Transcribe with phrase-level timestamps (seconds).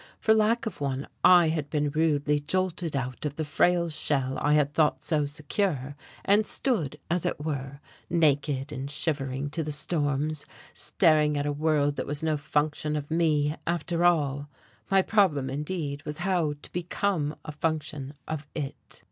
[0.19, 4.53] For lack of one I had been rudely jolted out of the frail shell I
[4.53, 10.47] had thought so secure, and stood, as it were, naked and shivering to the storms,
[10.73, 14.49] staring at a world that was no function of me, after all.
[14.89, 18.99] My problem, indeed, was how to become a function of it....